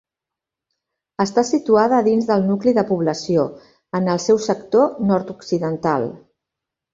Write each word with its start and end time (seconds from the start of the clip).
Està 1.25 1.43
situada 1.49 1.99
a 1.99 2.05
dins 2.07 2.29
del 2.29 2.45
nucli 2.47 2.73
de 2.77 2.85
població, 2.93 3.45
en 4.01 4.09
el 4.15 4.23
seu 4.25 4.41
sector 4.47 4.89
nord-occidental. 5.13 6.09